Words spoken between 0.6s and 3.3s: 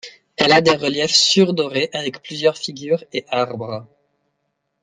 des reliefs sur-dorés avec plusieurs figures et